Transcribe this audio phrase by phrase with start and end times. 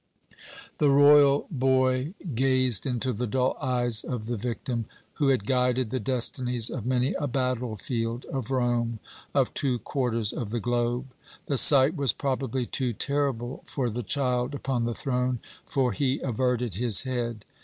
[0.79, 4.87] The royal boy gazed into the dull eyes of the victim,
[5.21, 8.97] who had guided the destinies of many a battlefield, of Rome,
[9.35, 11.13] of two quarters of the globe.
[11.45, 15.37] The sight was probably too terrible for the child upon the throne,
[15.67, 17.45] for he averted his head.